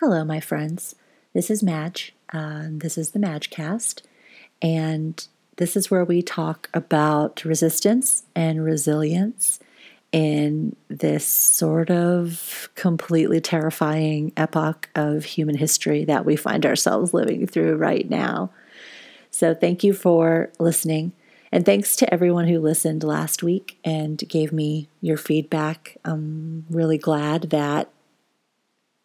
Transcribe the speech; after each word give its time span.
Hello, 0.00 0.24
my 0.24 0.40
friends. 0.40 0.94
This 1.32 1.48
is 1.48 1.62
Madge. 1.62 2.14
Uh, 2.30 2.66
this 2.68 2.98
is 2.98 3.12
the 3.12 3.18
Madgecast, 3.18 4.02
and 4.60 5.26
this 5.56 5.74
is 5.74 5.90
where 5.90 6.04
we 6.04 6.20
talk 6.20 6.68
about 6.74 7.46
resistance 7.46 8.24
and 8.34 8.62
resilience 8.62 9.58
in 10.12 10.76
this 10.88 11.24
sort 11.26 11.90
of 11.90 12.68
completely 12.74 13.40
terrifying 13.40 14.32
epoch 14.36 14.90
of 14.94 15.24
human 15.24 15.56
history 15.56 16.04
that 16.04 16.26
we 16.26 16.36
find 16.36 16.66
ourselves 16.66 17.14
living 17.14 17.46
through 17.46 17.76
right 17.76 18.10
now. 18.10 18.50
So, 19.30 19.54
thank 19.54 19.82
you 19.82 19.94
for 19.94 20.52
listening. 20.58 21.12
And 21.50 21.64
thanks 21.64 21.96
to 21.96 22.12
everyone 22.12 22.48
who 22.48 22.60
listened 22.60 23.02
last 23.02 23.42
week 23.42 23.78
and 23.82 24.18
gave 24.28 24.52
me 24.52 24.90
your 25.00 25.16
feedback. 25.16 25.96
I'm 26.04 26.66
really 26.68 26.98
glad 26.98 27.48
that 27.48 27.88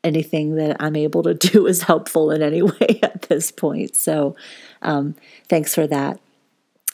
anything 0.03 0.55
that 0.55 0.77
I'm 0.79 0.95
able 0.95 1.23
to 1.23 1.33
do 1.51 1.67
is 1.67 1.83
helpful 1.83 2.31
in 2.31 2.41
any 2.41 2.61
way 2.61 2.99
at 3.03 3.23
this 3.23 3.51
point. 3.51 3.95
So, 3.95 4.35
um, 4.81 5.15
thanks 5.47 5.75
for 5.75 5.87
that. 5.87 6.19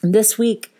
And 0.02 0.14
this 0.14 0.38
week, 0.38 0.72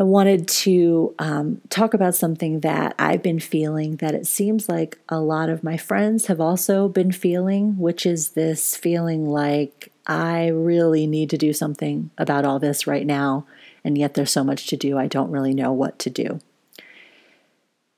I 0.00 0.04
wanted 0.04 0.46
to 0.48 1.14
um, 1.18 1.60
talk 1.70 1.92
about 1.92 2.14
something 2.14 2.60
that 2.60 2.94
I've 3.00 3.22
been 3.22 3.40
feeling 3.40 3.96
that 3.96 4.14
it 4.14 4.28
seems 4.28 4.68
like 4.68 4.98
a 5.08 5.18
lot 5.18 5.48
of 5.48 5.64
my 5.64 5.76
friends 5.76 6.26
have 6.26 6.40
also 6.40 6.88
been 6.88 7.10
feeling, 7.10 7.76
which 7.78 8.06
is 8.06 8.30
this 8.30 8.76
feeling 8.76 9.26
like 9.26 9.90
I 10.06 10.48
really 10.48 11.08
need 11.08 11.30
to 11.30 11.36
do 11.36 11.52
something 11.52 12.10
about 12.16 12.44
all 12.44 12.60
this 12.60 12.86
right 12.86 13.04
now. 13.04 13.44
And 13.82 13.98
yet 13.98 14.14
there's 14.14 14.30
so 14.30 14.44
much 14.44 14.68
to 14.68 14.76
do, 14.76 14.96
I 14.96 15.08
don't 15.08 15.32
really 15.32 15.54
know 15.54 15.72
what 15.72 15.98
to 16.00 16.10
do 16.10 16.38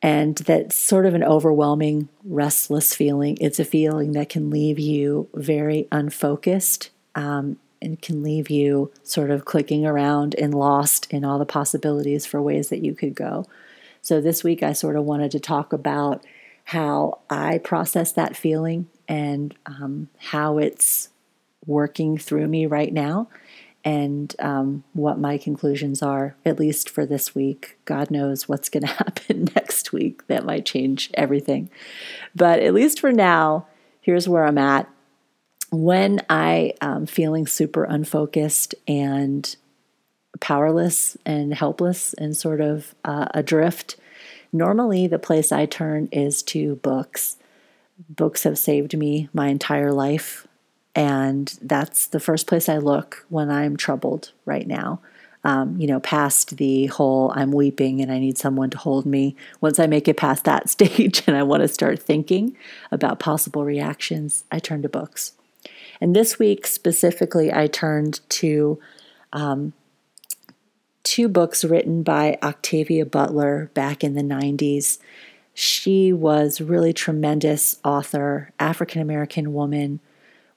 and 0.03 0.37
that's 0.39 0.77
sort 0.77 1.05
of 1.05 1.15
an 1.15 1.25
overwhelming, 1.25 2.09
restless 2.25 2.95
feeling. 2.95 3.37
It's 3.41 3.59
a 3.59 3.65
feeling 3.65 4.13
that 4.13 4.29
can 4.29 4.51
leave 4.51 4.79
you 4.79 5.29
very 5.35 5.89
unfocused 5.93 6.91
um, 7.15 7.59
and 7.83 8.01
can 8.01 8.23
leave 8.23 8.49
you 8.49 8.91
sort 9.03 9.31
of 9.31 9.45
clicking 9.45 9.85
around 9.85 10.35
and 10.37 10.55
lost 10.55 11.11
in 11.13 11.25
all 11.25 11.39
the 11.39 11.47
possibilities 11.47 12.25
for 12.25 12.41
ways 12.41 12.69
that 12.69 12.83
you 12.83 12.95
could 12.95 13.15
go. 13.15 13.45
So, 14.03 14.21
this 14.21 14.43
week 14.43 14.63
I 14.63 14.73
sort 14.73 14.97
of 14.97 15.05
wanted 15.05 15.31
to 15.33 15.41
talk 15.41 15.73
about 15.73 16.25
how 16.65 17.19
I 17.29 17.59
process 17.59 18.13
that 18.13 18.37
feeling 18.37 18.89
and 19.09 19.55
um, 19.67 20.09
how 20.19 20.57
it's 20.59 21.11
working 21.67 22.17
through 22.17 22.47
me 22.47 22.65
right 22.65 22.93
now 22.93 23.29
and 23.85 24.35
um, 24.39 24.85
what 24.93 25.19
my 25.19 25.39
conclusions 25.39 26.03
are, 26.03 26.37
at 26.45 26.59
least 26.59 26.91
for 26.91 27.07
this 27.07 27.35
week. 27.35 27.79
God 27.85 28.11
knows 28.11 28.49
what's 28.49 28.69
going 28.69 28.83
to 28.87 28.89
happen 28.89 29.49
next 29.55 29.93
week. 29.93 30.27
That 30.27 30.45
might 30.45 30.67
change 30.67 31.11
everything. 31.15 31.71
But 32.35 32.61
at 32.61 32.75
least 32.75 33.01
for 33.01 33.13
now, 33.13 33.67
here's 34.01 34.29
where 34.29 34.45
I'm 34.45 34.59
at. 34.59 34.89
When 35.71 36.21
I 36.29 36.75
am 36.81 37.07
feeling 37.07 37.47
super 37.47 37.85
unfocused 37.85 38.75
and 38.89 39.55
powerless 40.41 41.17
and 41.25 41.55
helpless 41.55 42.13
and 42.15 42.37
sort 42.37 42.61
of 42.61 42.95
uh, 43.05 43.29
adrift, 43.35 43.97
normally 44.53 45.07
the 45.07 45.19
place 45.19 45.53
I 45.53 45.67
turn 45.67 46.09
is 46.11 46.43
to 46.45 46.77
books. 46.77 47.37
Books 48.09 48.43
have 48.45 48.59
saved 48.59 48.97
me 48.97 49.29
my 49.33 49.49
entire 49.49 49.93
life. 49.93 50.49
And 50.95 51.57
that's 51.63 52.07
the 52.09 52.21
first 52.21 52.47
place 52.47 52.69
I 52.69 52.79
look 52.79 53.25
when 53.29 53.51
I'm 53.51 53.77
troubled 53.77 54.33
right 54.45 54.67
now. 54.67 55.01
Um, 55.43 55.81
you 55.81 55.87
know, 55.87 56.01
past 56.01 56.59
the 56.59 56.87
whole 56.87 57.33
I'm 57.35 57.53
weeping 57.53 58.03
and 58.03 58.13
I 58.13 58.19
need 58.19 58.37
someone 58.37 58.69
to 58.71 58.79
hold 58.79 59.07
me. 59.07 59.37
Once 59.61 59.79
I 59.79 59.87
make 59.87 60.07
it 60.07 60.17
past 60.17 60.45
that 60.45 60.69
stage 60.69 61.23
and 61.27 61.37
I 61.37 61.43
want 61.43 61.63
to 61.63 61.69
start 61.69 62.03
thinking 62.03 62.57
about 62.91 63.21
possible 63.21 63.65
reactions, 63.65 64.45
I 64.51 64.59
turn 64.59 64.83
to 64.83 64.89
books. 64.89 65.33
And 66.01 66.17
this 66.17 66.39
week 66.39 66.67
specifically, 66.67 67.53
I 67.53 67.67
turned 67.69 68.21
to 68.31 68.79
um, 69.33 69.73
two 71.03 71.29
books 71.29 71.65
written 71.65 72.03
by 72.03 72.39
Octavia 72.43 73.07
Butler 73.07 73.71
back 73.75 74.03
in 74.03 74.15
the 74.15 74.23
90s. 74.23 74.99
She 75.55 76.13
was 76.13 76.61
really 76.61 76.93
tremendous 76.93 77.79
author, 77.85 78.53
African 78.59 79.01
American 79.01 79.53
woman 79.53 80.01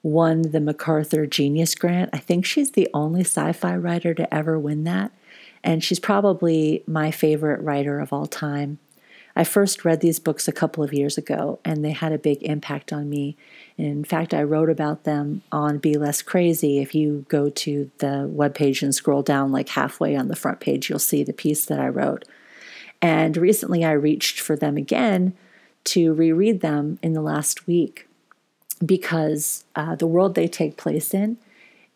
won 0.04 0.42
the 0.42 0.60
MacArthur 0.60 1.26
Genius 1.26 1.74
Grant. 1.74 2.10
I 2.12 2.18
think 2.18 2.44
she's 2.44 2.72
the 2.72 2.88
only 2.94 3.22
sci 3.22 3.52
fi 3.52 3.74
writer 3.74 4.14
to 4.14 4.32
ever 4.32 4.58
win 4.58 4.84
that. 4.84 5.10
And 5.64 5.82
she's 5.82 5.98
probably 5.98 6.84
my 6.86 7.10
favorite 7.10 7.60
writer 7.62 7.98
of 7.98 8.12
all 8.12 8.26
time. 8.26 8.78
I 9.34 9.42
first 9.42 9.84
read 9.84 10.00
these 10.00 10.20
books 10.20 10.46
a 10.46 10.52
couple 10.52 10.84
of 10.84 10.92
years 10.92 11.18
ago, 11.18 11.58
and 11.64 11.84
they 11.84 11.90
had 11.90 12.12
a 12.12 12.18
big 12.18 12.42
impact 12.42 12.92
on 12.92 13.08
me. 13.08 13.36
In 13.76 14.04
fact, 14.04 14.32
I 14.32 14.44
wrote 14.44 14.70
about 14.70 15.04
them 15.04 15.42
on 15.50 15.78
Be 15.78 15.94
Less 15.94 16.22
Crazy. 16.22 16.78
If 16.78 16.94
you 16.94 17.24
go 17.28 17.48
to 17.48 17.90
the 17.98 18.30
webpage 18.32 18.82
and 18.82 18.94
scroll 18.94 19.22
down 19.22 19.50
like 19.50 19.70
halfway 19.70 20.14
on 20.14 20.28
the 20.28 20.36
front 20.36 20.60
page, 20.60 20.88
you'll 20.88 21.00
see 21.00 21.24
the 21.24 21.32
piece 21.32 21.64
that 21.64 21.80
I 21.80 21.88
wrote. 21.88 22.26
And 23.02 23.36
recently 23.36 23.84
I 23.84 23.92
reached 23.92 24.38
for 24.38 24.54
them 24.54 24.76
again 24.76 25.34
to 25.84 26.12
reread 26.12 26.60
them 26.60 26.98
in 27.02 27.14
the 27.14 27.22
last 27.22 27.66
week 27.66 28.06
because 28.84 29.64
uh, 29.76 29.94
the 29.94 30.06
world 30.06 30.34
they 30.34 30.48
take 30.48 30.76
place 30.76 31.14
in 31.14 31.38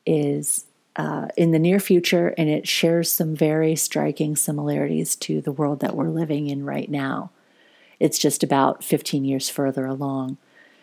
is 0.06 0.66
uh, 0.96 1.28
in 1.36 1.52
the 1.52 1.58
near 1.58 1.78
future 1.78 2.34
and 2.36 2.48
it 2.48 2.66
shares 2.66 3.10
some 3.10 3.34
very 3.34 3.76
striking 3.76 4.34
similarities 4.34 5.14
to 5.16 5.40
the 5.40 5.52
world 5.52 5.80
that 5.80 5.94
we're 5.94 6.08
living 6.08 6.48
in 6.48 6.64
right 6.64 6.90
now. 6.90 7.30
It's 8.00 8.18
just 8.18 8.42
about 8.42 8.82
15 8.82 9.24
years 9.24 9.48
further 9.48 9.86
along. 9.86 10.38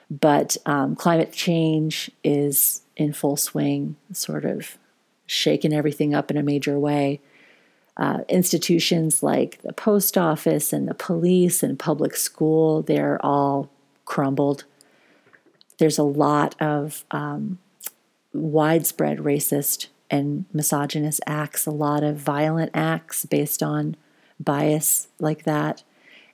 But 0.10 0.56
um, 0.66 0.96
climate 0.96 1.34
change 1.34 2.12
is 2.24 2.84
in 2.96 3.14
full 3.14 3.38
swing, 3.38 3.96
sort 4.14 4.46
of 4.46 4.78
shaking 5.26 5.74
everything 5.74 6.14
up 6.14 6.30
in 6.30 6.38
a 6.38 6.44
major 6.44 6.80
way. 6.80 7.20
Uh, 7.98 8.20
institutions 8.30 9.24
like 9.24 9.62
the 9.62 9.74
post 9.74 10.18
office 10.18 10.72
and 10.72 10.88
the 10.88 10.94
police 10.94 11.64
and 11.64 11.80
public 11.80 12.16
school, 12.16 12.82
they're 12.82 13.24
all 13.26 13.70
crumbled 14.06 14.66
there's 15.78 15.98
a 15.98 16.04
lot 16.04 16.56
of 16.62 17.04
um, 17.12 17.60
widespread 18.34 19.20
racist 19.20 19.88
and 20.10 20.46
misogynist 20.54 21.22
acts, 21.26 21.66
a 21.66 21.72
lot 21.72 22.04
of 22.04 22.18
violent 22.18 22.72
acts 22.74 23.26
based 23.26 23.64
on 23.64 23.96
bias 24.40 25.08
like 25.20 25.44
that. 25.44 25.84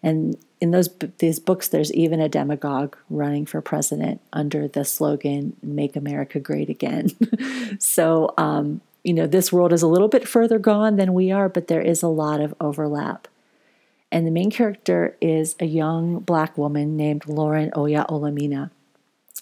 And 0.03 0.37
in 0.59 0.71
those 0.71 0.89
these 1.19 1.39
books, 1.39 1.67
there's 1.67 1.93
even 1.93 2.19
a 2.19 2.29
demagogue 2.29 2.95
running 3.09 3.45
for 3.45 3.61
president 3.61 4.21
under 4.33 4.67
the 4.67 4.83
slogan 4.83 5.55
"Make 5.61 5.95
America 5.95 6.39
Great 6.39 6.69
Again." 6.69 7.09
so, 7.79 8.33
um, 8.37 8.81
you 9.03 9.13
know, 9.13 9.27
this 9.27 9.51
world 9.51 9.73
is 9.73 9.81
a 9.81 9.87
little 9.87 10.07
bit 10.07 10.27
further 10.27 10.59
gone 10.59 10.97
than 10.97 11.13
we 11.13 11.31
are, 11.31 11.49
but 11.49 11.67
there 11.67 11.81
is 11.81 12.03
a 12.03 12.07
lot 12.07 12.41
of 12.41 12.53
overlap. 12.59 13.27
And 14.11 14.27
the 14.27 14.31
main 14.31 14.51
character 14.51 15.15
is 15.21 15.55
a 15.59 15.65
young 15.65 16.19
black 16.19 16.57
woman 16.57 16.97
named 16.97 17.27
Lauren 17.27 17.71
Oya 17.77 18.05
Olamina. 18.09 18.69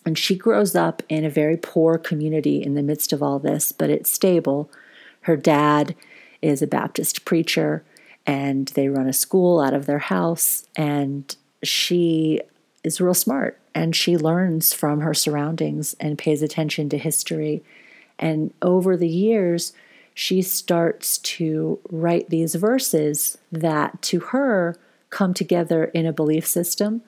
And 0.06 0.18
she 0.18 0.36
grows 0.36 0.76
up 0.76 1.04
in 1.10 1.26
a 1.26 1.30
very 1.30 1.58
poor 1.58 1.98
community 1.98 2.64
in 2.64 2.74
the 2.74 2.84
midst 2.84 3.14
of 3.14 3.22
all 3.22 3.40
this, 3.40 3.72
but 3.72 3.90
it's 3.90 4.12
stable. 4.12 4.72
Her 5.22 5.36
dad 5.36 5.96
is 6.42 6.62
a 6.62 6.68
Baptist 6.68 7.26
preacher, 7.26 7.84
and 8.26 8.70
they 8.70 8.88
run 8.88 9.08
a 9.08 9.14
school 9.14 9.60
out 9.60 9.74
of 9.74 9.86
their 9.86 10.00
house. 10.00 10.68
And 10.76 11.36
she 11.64 12.42
is 12.84 13.02
real 13.02 13.14
smart, 13.14 13.60
and 13.76 13.96
she 13.96 14.18
learns 14.18 14.74
from 14.74 15.02
her 15.02 15.14
surroundings 15.14 15.96
and 16.00 16.18
pays 16.18 16.42
attention 16.42 16.90
to 16.90 16.98
history. 16.98 17.64
And 18.18 18.54
over 18.62 18.96
the 18.96 19.10
years, 19.10 19.74
she 20.14 20.42
starts 20.42 21.18
to 21.20 21.80
write 21.90 22.30
these 22.30 22.56
verses 22.56 23.38
that 23.52 24.02
to 24.04 24.20
her 24.20 24.78
come 25.10 25.34
together 25.34 25.86
in 25.86 26.06
a 26.06 26.14
belief 26.14 26.46
system 26.46 27.02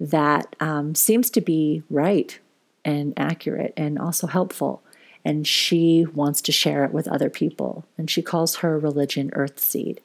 that 0.00 0.54
um, 0.60 0.94
seems 0.94 1.30
to 1.30 1.40
be 1.40 1.82
right 1.90 2.38
and 2.84 3.12
accurate 3.16 3.72
and 3.76 3.98
also 3.98 4.26
helpful. 4.26 4.82
And 5.24 5.46
she 5.46 6.06
wants 6.14 6.40
to 6.42 6.52
share 6.52 6.84
it 6.84 6.92
with 6.92 7.08
other 7.08 7.28
people. 7.28 7.84
And 7.96 8.10
she 8.10 8.22
calls 8.22 8.56
her 8.56 8.78
religion 8.78 9.30
Earthseed. 9.34 9.98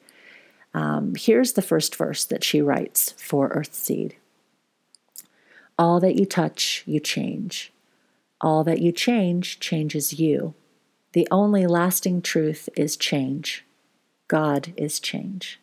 Um, 0.74 1.14
here's 1.16 1.52
the 1.52 1.62
first 1.62 1.94
verse 1.94 2.24
that 2.24 2.42
she 2.42 2.60
writes 2.60 3.12
for 3.12 3.48
Earthseed 3.50 4.14
All 5.78 6.00
that 6.00 6.16
you 6.16 6.26
touch, 6.26 6.82
you 6.86 7.00
change. 7.00 7.72
All 8.40 8.64
that 8.64 8.80
you 8.80 8.92
change 8.92 9.60
changes 9.60 10.18
you. 10.18 10.54
The 11.12 11.28
only 11.30 11.66
lasting 11.66 12.22
truth 12.22 12.68
is 12.76 12.96
change. 12.96 13.64
God 14.26 14.74
is 14.76 14.98
change. 14.98 15.60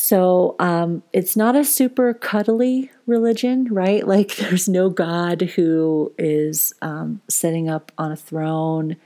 So 0.00 0.54
um, 0.60 1.02
it's 1.12 1.36
not 1.36 1.56
a 1.56 1.64
super 1.64 2.14
cuddly 2.14 2.92
religion, 3.06 3.66
right? 3.68 4.06
Like 4.08 4.36
there's 4.36 4.68
no 4.68 4.90
God 4.90 5.42
who 5.42 6.14
is 6.16 6.72
um, 6.80 7.20
sitting 7.28 7.68
up 7.68 7.90
on 7.98 8.12
a 8.12 8.16
throne 8.16 8.96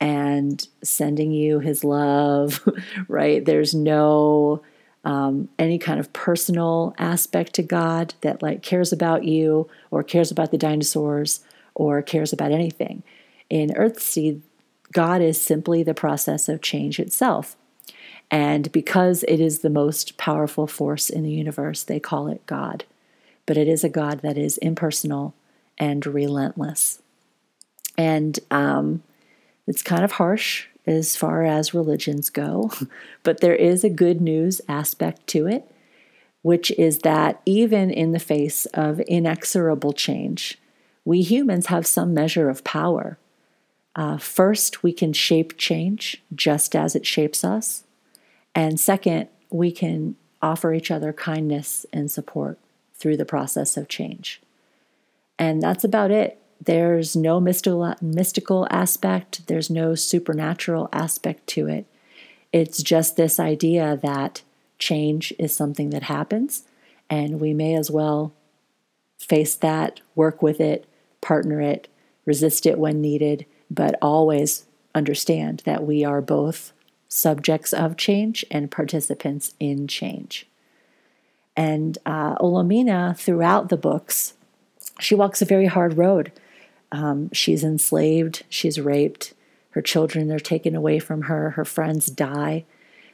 and 0.00 0.66
sending 0.82 1.30
you 1.30 1.60
his 1.60 1.84
love, 1.84 2.68
right? 3.08 3.44
There's 3.44 3.74
no 3.74 4.62
um, 5.04 5.48
any 5.56 5.78
kind 5.78 6.00
of 6.00 6.12
personal 6.12 6.94
aspect 6.98 7.54
to 7.54 7.62
God 7.62 8.14
that 8.22 8.42
like 8.42 8.62
cares 8.62 8.92
about 8.92 9.24
you 9.24 9.70
or 9.92 10.02
cares 10.02 10.32
about 10.32 10.50
the 10.50 10.58
dinosaurs 10.58 11.40
or 11.76 12.02
cares 12.02 12.32
about 12.32 12.50
anything. 12.50 13.04
In 13.48 13.70
Earthseed, 13.70 14.40
God 14.92 15.22
is 15.22 15.40
simply 15.40 15.84
the 15.84 15.94
process 15.94 16.48
of 16.48 16.60
change 16.60 16.98
itself. 16.98 17.56
And 18.30 18.70
because 18.70 19.24
it 19.24 19.40
is 19.40 19.58
the 19.58 19.70
most 19.70 20.16
powerful 20.16 20.66
force 20.66 21.10
in 21.10 21.24
the 21.24 21.32
universe, 21.32 21.82
they 21.82 21.98
call 21.98 22.28
it 22.28 22.46
God. 22.46 22.84
But 23.44 23.56
it 23.56 23.66
is 23.66 23.82
a 23.82 23.88
God 23.88 24.20
that 24.20 24.38
is 24.38 24.58
impersonal 24.58 25.34
and 25.78 26.06
relentless. 26.06 27.02
And 27.98 28.38
um, 28.50 29.02
it's 29.66 29.82
kind 29.82 30.04
of 30.04 30.12
harsh 30.12 30.66
as 30.86 31.16
far 31.16 31.44
as 31.44 31.74
religions 31.74 32.30
go, 32.30 32.70
but 33.22 33.40
there 33.40 33.54
is 33.54 33.82
a 33.82 33.90
good 33.90 34.20
news 34.20 34.60
aspect 34.68 35.26
to 35.28 35.46
it, 35.46 35.70
which 36.42 36.70
is 36.72 37.00
that 37.00 37.40
even 37.44 37.90
in 37.90 38.12
the 38.12 38.18
face 38.18 38.66
of 38.66 39.00
inexorable 39.00 39.92
change, 39.92 40.58
we 41.04 41.22
humans 41.22 41.66
have 41.66 41.86
some 41.86 42.14
measure 42.14 42.48
of 42.48 42.64
power. 42.64 43.18
Uh, 43.96 44.16
first, 44.16 44.82
we 44.82 44.92
can 44.92 45.12
shape 45.12 45.56
change 45.56 46.22
just 46.34 46.76
as 46.76 46.94
it 46.94 47.04
shapes 47.04 47.44
us. 47.44 47.84
And 48.60 48.78
second, 48.78 49.28
we 49.48 49.72
can 49.72 50.16
offer 50.42 50.74
each 50.74 50.90
other 50.90 51.14
kindness 51.14 51.86
and 51.94 52.10
support 52.10 52.58
through 52.92 53.16
the 53.16 53.24
process 53.24 53.78
of 53.78 53.88
change. 53.88 54.38
And 55.38 55.62
that's 55.62 55.82
about 55.82 56.10
it. 56.10 56.38
There's 56.62 57.16
no 57.16 57.40
mystical, 57.40 57.94
mystical 58.02 58.66
aspect, 58.70 59.46
there's 59.46 59.70
no 59.70 59.94
supernatural 59.94 60.90
aspect 60.92 61.46
to 61.54 61.68
it. 61.68 61.86
It's 62.52 62.82
just 62.82 63.16
this 63.16 63.40
idea 63.40 63.98
that 64.02 64.42
change 64.78 65.32
is 65.38 65.56
something 65.56 65.88
that 65.90 66.02
happens, 66.02 66.64
and 67.08 67.40
we 67.40 67.54
may 67.54 67.74
as 67.74 67.90
well 67.90 68.34
face 69.18 69.54
that, 69.54 70.00
work 70.14 70.42
with 70.42 70.60
it, 70.60 70.84
partner 71.22 71.62
it, 71.62 71.88
resist 72.26 72.66
it 72.66 72.78
when 72.78 73.00
needed, 73.00 73.46
but 73.70 73.94
always 74.02 74.66
understand 74.94 75.62
that 75.64 75.86
we 75.86 76.04
are 76.04 76.20
both 76.20 76.74
subjects 77.10 77.74
of 77.74 77.98
change 77.98 78.46
and 78.50 78.70
participants 78.70 79.52
in 79.60 79.86
change. 79.86 80.46
And 81.56 81.98
uh, 82.06 82.36
Olamina, 82.36 83.18
throughout 83.18 83.68
the 83.68 83.76
books, 83.76 84.34
she 85.00 85.14
walks 85.14 85.42
a 85.42 85.46
very 85.46 85.66
hard 85.66 85.98
road. 85.98 86.32
Um, 86.92 87.30
she's 87.32 87.62
enslaved, 87.62 88.44
she's 88.48 88.80
raped, 88.80 89.34
her 89.70 89.82
children 89.82 90.32
are 90.32 90.38
taken 90.38 90.74
away 90.74 90.98
from 90.98 91.22
her, 91.22 91.50
her 91.50 91.64
friends 91.64 92.06
die. 92.06 92.64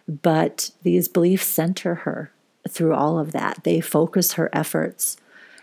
But 0.07 0.71
these 0.83 1.09
beliefs 1.09 1.47
center 1.47 1.97
her 1.97 2.31
through 2.69 2.95
all 2.95 3.19
of 3.19 3.33
that. 3.33 3.61
They 3.65 3.81
focus 3.81 4.35
her 4.35 4.49
efforts 4.53 5.17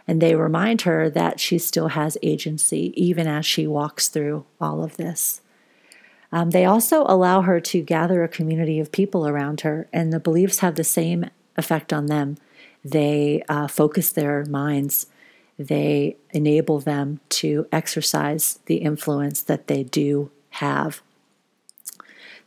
and 0.08 0.22
they 0.22 0.36
remind 0.36 0.82
her 0.82 1.10
that 1.10 1.40
she 1.40 1.58
still 1.58 1.90
has 1.90 2.18
agency 2.22 2.94
even 2.96 3.28
as 3.28 3.46
she 3.46 3.68
walks 3.68 4.10
through 4.10 4.46
all 4.60 4.84
of 4.84 4.98
this. 4.98 5.42
Um, 6.34 6.50
they 6.50 6.66
also 6.66 7.06
allow 7.08 7.42
her 7.42 7.60
to 7.62 7.84
gather 7.84 8.24
a 8.24 8.28
community 8.28 8.80
of 8.80 8.92
people 8.92 9.28
around 9.28 9.62
her, 9.62 9.88
and 9.94 10.12
the 10.12 10.20
beliefs 10.20 10.60
have 10.60 10.74
the 10.76 10.84
same 10.84 11.30
effect 11.56 11.94
on 11.94 12.08
them. 12.08 12.38
They 12.84 13.44
uh, 13.48 13.68
focus 13.68 14.12
their 14.12 14.44
minds, 14.46 15.06
they 15.60 16.18
enable 16.32 16.80
them 16.80 17.20
to 17.30 17.68
exercise 17.72 18.58
the 18.66 18.78
influence 18.78 19.44
that 19.44 19.68
they 19.68 19.84
do 19.84 20.32
have. 20.50 21.04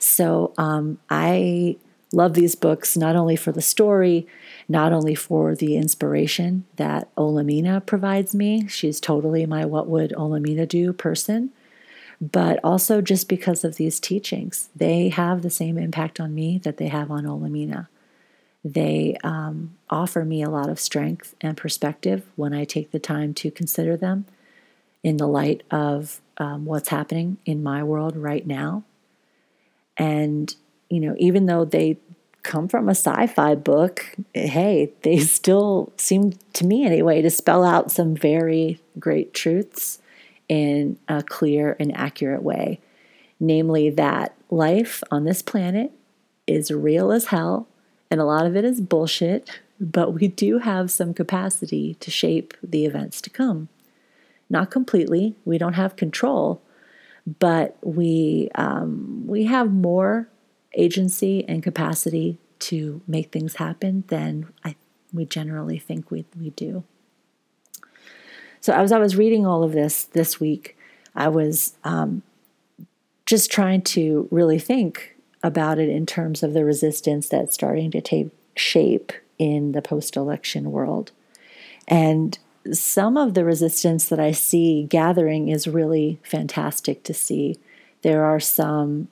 So 0.00 0.52
um, 0.58 0.98
I 1.08 1.76
love 2.12 2.34
these 2.34 2.56
books 2.56 2.96
not 2.96 3.14
only 3.14 3.36
for 3.36 3.52
the 3.52 3.62
story, 3.62 4.26
not 4.68 4.92
only 4.92 5.14
for 5.14 5.54
the 5.54 5.76
inspiration 5.76 6.64
that 6.74 7.14
Olamina 7.14 7.86
provides 7.86 8.34
me. 8.34 8.66
She's 8.66 8.98
totally 8.98 9.46
my 9.46 9.64
what 9.64 9.86
would 9.86 10.10
Olamina 10.10 10.66
do 10.66 10.92
person 10.92 11.52
but 12.20 12.58
also 12.64 13.00
just 13.00 13.28
because 13.28 13.64
of 13.64 13.76
these 13.76 14.00
teachings. 14.00 14.68
They 14.74 15.08
have 15.10 15.42
the 15.42 15.50
same 15.50 15.76
impact 15.76 16.20
on 16.20 16.34
me 16.34 16.58
that 16.58 16.78
they 16.78 16.88
have 16.88 17.10
on 17.10 17.24
Olamina. 17.24 17.88
They 18.64 19.16
um, 19.22 19.76
offer 19.90 20.24
me 20.24 20.42
a 20.42 20.50
lot 20.50 20.68
of 20.68 20.80
strength 20.80 21.34
and 21.40 21.56
perspective 21.56 22.24
when 22.34 22.52
I 22.52 22.64
take 22.64 22.90
the 22.90 22.98
time 22.98 23.34
to 23.34 23.50
consider 23.50 23.96
them 23.96 24.26
in 25.02 25.18
the 25.18 25.28
light 25.28 25.62
of 25.70 26.20
um, 26.38 26.64
what's 26.64 26.88
happening 26.88 27.36
in 27.44 27.62
my 27.62 27.82
world 27.82 28.16
right 28.16 28.46
now. 28.46 28.82
And, 29.96 30.54
you 30.90 31.00
know, 31.00 31.14
even 31.19 31.46
though 31.46 31.64
they 31.64 31.98
come 32.42 32.69
from 32.69 32.88
a 32.88 32.92
sci 32.92 33.26
fi 33.28 33.54
book, 33.54 34.16
hey, 34.34 34.92
they 35.02 35.19
still 35.19 35.92
seem 35.96 36.32
to 36.54 36.66
me, 36.66 36.84
anyway, 36.84 37.22
to 37.22 37.30
spell 37.30 37.64
out 37.64 37.92
some 37.92 38.16
very 38.16 38.80
great 38.98 39.32
truths 39.32 40.00
in 40.48 40.98
a 41.08 41.22
clear 41.22 41.76
and 41.78 41.96
accurate 41.96 42.43
way. 42.43 42.81
Namely, 43.38 43.90
that 43.90 44.34
life 44.50 45.02
on 45.10 45.25
this 45.25 45.43
planet 45.43 45.93
is 46.46 46.70
real 46.70 47.12
as 47.12 47.26
hell, 47.26 47.69
and 48.10 48.20
a 48.20 48.25
lot 48.25 48.46
of 48.46 48.56
it 48.56 48.64
is 48.64 48.81
bullshit, 48.81 49.60
but 49.78 50.14
we 50.14 50.28
do 50.28 50.58
have 50.58 50.90
some 50.90 51.12
capacity 51.12 51.94
to 52.00 52.10
shape 52.10 52.54
the 52.62 52.87
events 52.87 53.20
to 53.22 53.31
come. 53.31 53.69
Not 54.48 54.70
completely, 54.70 55.34
we 55.44 55.58
don't 55.58 55.75
have 55.75 55.96
control, 55.96 56.62
but 57.38 57.76
we, 57.82 58.48
um, 58.54 59.26
we 59.26 59.44
have 59.44 59.72
more 59.72 60.28
agency 60.75 61.44
and 61.48 61.62
capacity 61.62 62.38
to 62.58 63.02
make 63.06 63.32
things 63.32 63.56
happen 63.56 64.04
than 64.06 64.48
I, 64.64 64.76
we 65.12 65.25
generally 65.25 65.78
think 65.78 66.10
we, 66.10 66.25
we 66.38 66.50
do. 66.50 66.84
So 68.66 68.72
as 68.72 68.90
I 68.90 68.98
was 68.98 69.14
reading 69.14 69.46
all 69.46 69.62
of 69.62 69.70
this 69.70 70.06
this 70.06 70.40
week, 70.40 70.76
I 71.14 71.28
was 71.28 71.76
um, 71.84 72.24
just 73.24 73.48
trying 73.48 73.82
to 73.82 74.26
really 74.32 74.58
think 74.58 75.14
about 75.40 75.78
it 75.78 75.88
in 75.88 76.04
terms 76.04 76.42
of 76.42 76.52
the 76.52 76.64
resistance 76.64 77.28
that's 77.28 77.54
starting 77.54 77.92
to 77.92 78.00
take 78.00 78.30
shape 78.56 79.12
in 79.38 79.70
the 79.70 79.82
post 79.82 80.16
election 80.16 80.72
world. 80.72 81.12
And 81.86 82.36
some 82.72 83.16
of 83.16 83.34
the 83.34 83.44
resistance 83.44 84.08
that 84.08 84.18
I 84.18 84.32
see 84.32 84.82
gathering 84.82 85.46
is 85.46 85.69
really 85.69 86.19
fantastic 86.24 87.04
to 87.04 87.14
see. 87.14 87.60
There 88.02 88.24
are 88.24 88.40
some 88.40 89.06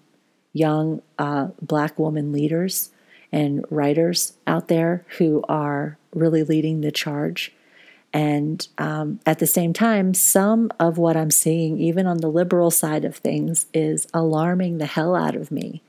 young 0.52 1.00
uh, 1.16 1.50
black 1.62 1.96
woman 1.96 2.32
leaders 2.32 2.90
and 3.30 3.64
writers 3.70 4.32
out 4.48 4.66
there 4.66 5.06
who 5.18 5.44
are 5.48 5.96
really 6.12 6.42
leading 6.42 6.80
the 6.80 6.90
charge 6.90 7.52
and 8.14 8.68
um, 8.78 9.18
at 9.26 9.40
the 9.40 9.46
same 9.46 9.72
time, 9.72 10.14
some 10.14 10.70
of 10.78 10.98
what 10.98 11.16
I'm 11.16 11.32
seeing, 11.32 11.78
even 11.80 12.06
on 12.06 12.18
the 12.18 12.28
liberal 12.28 12.70
side 12.70 13.04
of 13.04 13.16
things, 13.16 13.66
is 13.74 14.06
alarming 14.14 14.78
the 14.78 14.86
hell 14.86 15.16
out 15.16 15.34
of 15.34 15.50
me. 15.50 15.82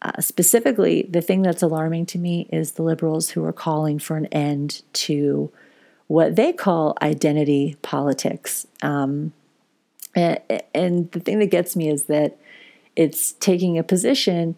Uh, 0.00 0.20
specifically, 0.20 1.08
the 1.10 1.20
thing 1.20 1.42
that's 1.42 1.60
alarming 1.60 2.06
to 2.06 2.18
me 2.18 2.48
is 2.52 2.72
the 2.72 2.84
liberals 2.84 3.30
who 3.30 3.44
are 3.44 3.52
calling 3.52 3.98
for 3.98 4.16
an 4.16 4.26
end 4.26 4.82
to 4.92 5.50
what 6.06 6.36
they 6.36 6.52
call 6.52 6.96
identity 7.02 7.76
politics. 7.82 8.64
Um, 8.80 9.32
and, 10.14 10.38
and 10.72 11.10
the 11.10 11.18
thing 11.18 11.40
that 11.40 11.50
gets 11.50 11.74
me 11.74 11.88
is 11.88 12.04
that 12.04 12.38
it's 12.94 13.32
taking 13.32 13.76
a 13.76 13.82
position 13.82 14.54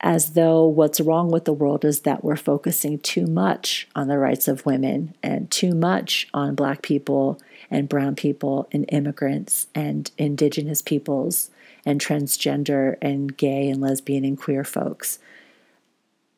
as 0.00 0.30
though 0.30 0.64
what's 0.64 1.00
wrong 1.00 1.30
with 1.30 1.44
the 1.44 1.52
world 1.52 1.84
is 1.84 2.00
that 2.00 2.22
we're 2.22 2.36
focusing 2.36 2.98
too 3.00 3.26
much 3.26 3.88
on 3.96 4.06
the 4.06 4.18
rights 4.18 4.46
of 4.46 4.64
women 4.64 5.14
and 5.22 5.50
too 5.50 5.74
much 5.74 6.28
on 6.32 6.54
Black 6.54 6.82
people 6.82 7.40
and 7.70 7.88
Brown 7.88 8.14
people 8.14 8.68
and 8.70 8.84
immigrants 8.90 9.66
and 9.74 10.10
Indigenous 10.16 10.82
peoples 10.82 11.50
and 11.84 12.00
transgender 12.00 12.96
and 13.02 13.36
gay 13.36 13.68
and 13.68 13.80
lesbian 13.80 14.24
and 14.24 14.38
queer 14.38 14.62
folks. 14.62 15.18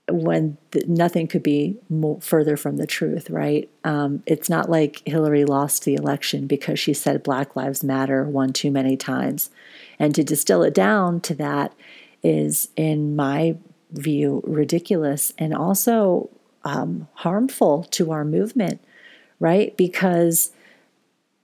When 0.08 0.56
th- 0.72 0.86
nothing 0.86 1.28
could 1.28 1.42
be 1.42 1.76
more, 1.88 2.20
further 2.20 2.56
from 2.56 2.78
the 2.78 2.86
truth, 2.86 3.30
right? 3.30 3.68
Um, 3.84 4.22
it's 4.26 4.48
not 4.48 4.70
like 4.70 5.02
Hillary 5.06 5.44
lost 5.44 5.84
the 5.84 5.94
election 5.94 6.46
because 6.46 6.80
she 6.80 6.94
said 6.94 7.22
Black 7.22 7.54
Lives 7.54 7.84
Matter 7.84 8.24
one 8.24 8.52
too 8.52 8.70
many 8.70 8.96
times. 8.96 9.50
And 9.98 10.14
to 10.14 10.24
distill 10.24 10.62
it 10.62 10.74
down 10.74 11.20
to 11.20 11.34
that, 11.34 11.74
is, 12.22 12.68
in 12.76 13.16
my 13.16 13.56
view, 13.92 14.42
ridiculous 14.46 15.32
and 15.38 15.54
also 15.54 16.30
um, 16.64 17.08
harmful 17.14 17.84
to 17.84 18.12
our 18.12 18.24
movement, 18.24 18.80
right? 19.38 19.76
Because 19.76 20.52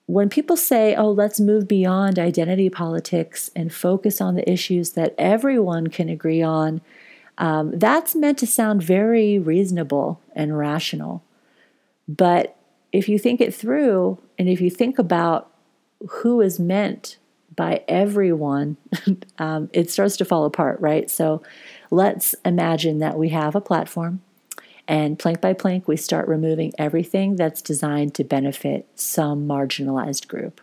when 0.06 0.28
people 0.28 0.56
say, 0.56 0.94
oh, 0.94 1.10
let's 1.10 1.40
move 1.40 1.66
beyond 1.66 2.18
identity 2.18 2.70
politics 2.70 3.50
and 3.56 3.72
focus 3.72 4.20
on 4.20 4.34
the 4.34 4.48
issues 4.48 4.92
that 4.92 5.14
everyone 5.18 5.88
can 5.88 6.08
agree 6.08 6.42
on, 6.42 6.80
um, 7.38 7.76
that's 7.78 8.14
meant 8.14 8.38
to 8.38 8.46
sound 8.46 8.82
very 8.82 9.38
reasonable 9.38 10.20
and 10.34 10.56
rational. 10.56 11.22
But 12.08 12.56
if 12.92 13.08
you 13.08 13.18
think 13.18 13.40
it 13.40 13.54
through 13.54 14.18
and 14.38 14.48
if 14.48 14.60
you 14.60 14.70
think 14.70 14.98
about 14.98 15.50
who 16.08 16.40
is 16.40 16.60
meant 16.60 17.18
by 17.56 17.82
everyone, 17.88 18.76
um, 19.38 19.70
it 19.72 19.90
starts 19.90 20.16
to 20.18 20.24
fall 20.24 20.44
apart, 20.44 20.80
right? 20.80 21.10
So 21.10 21.42
let's 21.90 22.34
imagine 22.44 22.98
that 22.98 23.18
we 23.18 23.30
have 23.30 23.54
a 23.54 23.60
platform 23.60 24.20
And 24.88 25.18
plank 25.18 25.40
by 25.40 25.52
plank, 25.52 25.88
we 25.88 25.96
start 25.96 26.28
removing 26.28 26.72
everything 26.78 27.36
that's 27.36 27.62
designed 27.62 28.14
to 28.14 28.24
benefit 28.24 28.86
some 28.94 29.46
marginalized 29.48 30.28
group, 30.28 30.60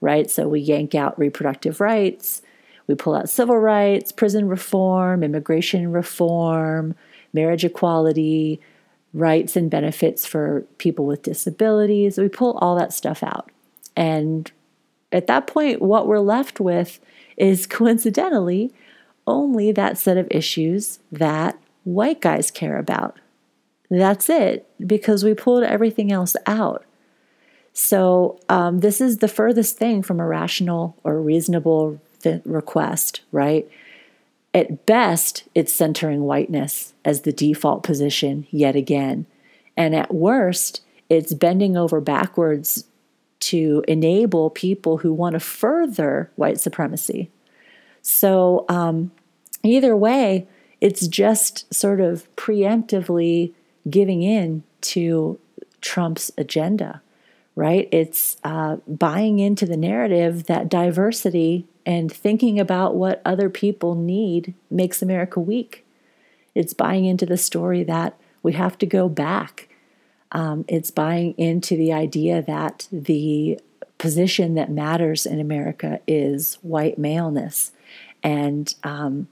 right? 0.00 0.30
So 0.30 0.48
we 0.48 0.60
yank 0.60 0.94
out 0.94 1.18
reproductive 1.18 1.80
rights, 1.80 2.42
we 2.86 2.94
pull 2.94 3.14
out 3.14 3.28
civil 3.28 3.58
rights, 3.58 4.12
prison 4.12 4.48
reform, 4.48 5.22
immigration 5.22 5.92
reform, 5.92 6.94
marriage 7.34 7.64
equality, 7.64 8.60
rights 9.12 9.56
and 9.56 9.70
benefits 9.70 10.24
for 10.24 10.62
people 10.78 11.04
with 11.04 11.22
disabilities. 11.22 12.18
We 12.18 12.28
pull 12.28 12.56
all 12.58 12.76
that 12.76 12.92
stuff 12.94 13.22
out. 13.22 13.50
And 13.96 14.50
at 15.12 15.26
that 15.26 15.46
point, 15.46 15.80
what 15.80 16.06
we're 16.06 16.18
left 16.20 16.60
with 16.60 17.00
is 17.36 17.66
coincidentally 17.66 18.72
only 19.26 19.72
that 19.72 19.98
set 19.98 20.16
of 20.16 20.28
issues 20.30 20.98
that 21.12 21.58
white 21.84 22.20
guys 22.20 22.50
care 22.50 22.78
about. 22.78 23.18
That's 23.90 24.28
it, 24.28 24.68
because 24.86 25.24
we 25.24 25.34
pulled 25.34 25.64
everything 25.64 26.12
else 26.12 26.36
out. 26.46 26.84
So, 27.72 28.38
um, 28.48 28.80
this 28.80 29.00
is 29.00 29.18
the 29.18 29.28
furthest 29.28 29.78
thing 29.78 30.02
from 30.02 30.20
a 30.20 30.26
rational 30.26 30.96
or 31.04 31.20
reasonable 31.20 32.00
request, 32.44 33.20
right? 33.30 33.70
At 34.52 34.84
best, 34.84 35.44
it's 35.54 35.72
centering 35.72 36.22
whiteness 36.22 36.94
as 37.04 37.20
the 37.20 37.32
default 37.32 37.82
position 37.82 38.46
yet 38.50 38.74
again. 38.74 39.26
And 39.76 39.94
at 39.94 40.12
worst, 40.12 40.82
it's 41.08 41.32
bending 41.32 41.76
over 41.76 42.00
backwards 42.00 42.84
to 43.40 43.84
enable 43.86 44.50
people 44.50 44.98
who 44.98 45.12
want 45.12 45.34
to 45.34 45.40
further 45.40 46.30
white 46.36 46.60
supremacy. 46.60 47.30
So, 48.02 48.64
um, 48.68 49.10
either 49.62 49.96
way, 49.96 50.46
it's 50.80 51.06
just 51.06 51.72
sort 51.74 52.00
of 52.00 52.34
preemptively 52.36 53.52
giving 53.88 54.22
in 54.22 54.62
to 54.80 55.38
Trump's 55.80 56.30
agenda, 56.38 57.02
right? 57.56 57.88
It's 57.90 58.36
uh, 58.44 58.76
buying 58.86 59.38
into 59.38 59.66
the 59.66 59.76
narrative 59.76 60.44
that 60.44 60.68
diversity 60.68 61.66
and 61.84 62.12
thinking 62.12 62.60
about 62.60 62.96
what 62.96 63.22
other 63.24 63.48
people 63.48 63.94
need 63.94 64.54
makes 64.70 65.02
America 65.02 65.40
weak. 65.40 65.84
It's 66.54 66.74
buying 66.74 67.04
into 67.04 67.26
the 67.26 67.36
story 67.36 67.82
that 67.84 68.18
we 68.42 68.52
have 68.52 68.78
to 68.78 68.86
go 68.86 69.08
back. 69.08 69.67
Um, 70.32 70.64
it's 70.68 70.90
buying 70.90 71.32
into 71.38 71.76
the 71.76 71.92
idea 71.92 72.42
that 72.42 72.86
the 72.92 73.60
position 73.96 74.54
that 74.54 74.70
matters 74.70 75.26
in 75.26 75.40
America 75.40 76.00
is 76.06 76.58
white 76.62 76.98
maleness. 76.98 77.72
And 78.22 78.74
um, 78.84 79.28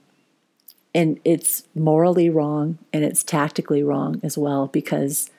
and 0.93 1.19
it's 1.23 1.63
morally 1.75 2.29
wrong 2.29 2.79
and 2.91 3.03
it's 3.03 3.23
tactically 3.23 3.83
wrong 3.83 4.19
as 4.23 4.37
well 4.37 4.67
because 4.67 5.29